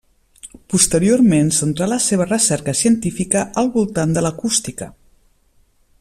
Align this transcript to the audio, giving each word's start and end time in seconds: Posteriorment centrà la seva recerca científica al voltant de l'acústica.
Posteriorment 0.73 1.51
centrà 1.57 1.89
la 1.91 1.99
seva 2.05 2.27
recerca 2.31 2.75
científica 2.81 3.43
al 3.63 3.71
voltant 3.79 4.17
de 4.19 4.27
l'acústica. 4.27 4.89